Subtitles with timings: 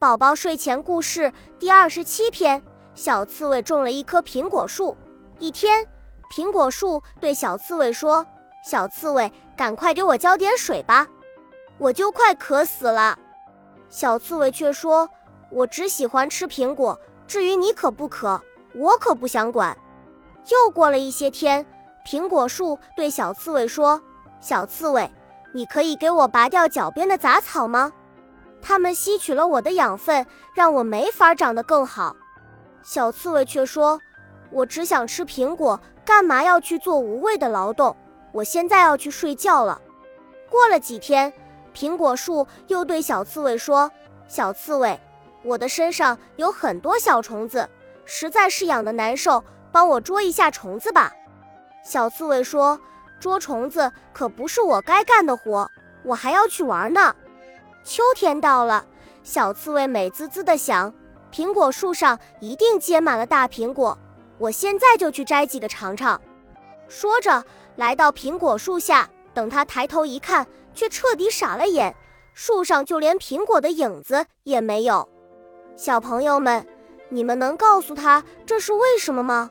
[0.00, 2.62] 宝宝睡前故事第二十七篇：
[2.94, 4.96] 小刺猬种了一棵苹果树。
[5.38, 5.86] 一天，
[6.34, 8.26] 苹果树对小刺猬说
[8.64, 11.06] ：“小刺猬，赶快给我浇点水吧，
[11.76, 13.18] 我就快渴死了。”
[13.90, 15.06] 小刺猬却说
[15.52, 18.40] ：“我只喜欢吃苹果，至于你渴不渴，
[18.74, 19.76] 我可不想管。”
[20.48, 21.66] 又过了一些天，
[22.06, 24.00] 苹果树对小刺猬说
[24.40, 25.12] ：“小刺猬，
[25.52, 27.92] 你可以给我拔掉脚边的杂草吗？”
[28.62, 32.14] 它们吸取了我的养分，让我没法长得更好。
[32.82, 34.00] 小刺猬却说
[34.50, 37.96] ：“我只想吃苹果，干嘛要去做无谓的劳动？
[38.32, 39.80] 我现在要去睡觉了。”
[40.48, 41.32] 过了几天，
[41.74, 43.90] 苹果树又对小刺猬说
[44.26, 44.98] ：“小刺猬，
[45.42, 47.68] 我的身上有很多小虫子，
[48.04, 51.12] 实在是痒得难受，帮我捉一下虫子吧。”
[51.84, 52.80] 小刺猬说
[53.20, 55.70] ：“捉虫子可不是我该干的活，
[56.02, 57.14] 我还要去玩呢。”
[57.82, 58.84] 秋天到了，
[59.22, 60.92] 小刺猬美滋滋地想：
[61.32, 63.98] 苹果树上一定结满了大苹果，
[64.38, 66.20] 我现在就去摘几个尝尝。
[66.88, 67.44] 说着，
[67.76, 71.94] 来到苹果树下，等他抬头一看，却彻底傻了眼，
[72.34, 75.08] 树上就连苹果的影子也没有。
[75.76, 76.66] 小朋友们，
[77.08, 79.50] 你们能告诉他这是为什么吗？